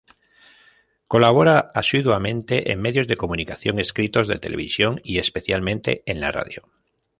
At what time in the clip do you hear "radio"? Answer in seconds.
6.31-6.63